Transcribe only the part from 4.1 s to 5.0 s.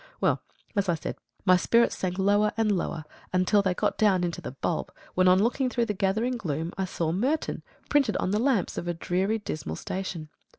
into the bulb,